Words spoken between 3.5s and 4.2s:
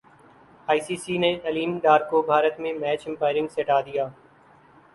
سے ہٹا دیا